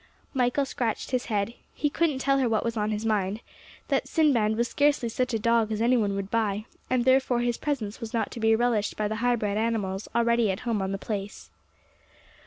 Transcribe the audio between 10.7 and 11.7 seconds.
on the place.